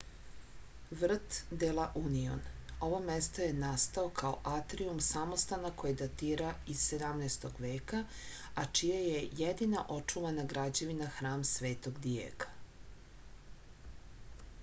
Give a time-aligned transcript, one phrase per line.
[0.99, 2.39] vrt de la union
[2.87, 7.45] ovo mesto je nastao kao atrijum samostana koji datira iz 17.
[7.67, 8.01] veka
[8.63, 12.51] a čija je jedina očuvana građevina hram svetog dijega